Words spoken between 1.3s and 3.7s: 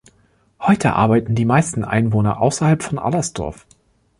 die meisten Einwohner außerhalb von Allersdorf.